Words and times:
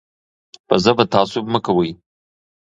په 0.67 0.75
ژبه 0.83 1.03
تعصب 1.13 1.45
مه 1.53 1.59
کوئ. 1.65 1.91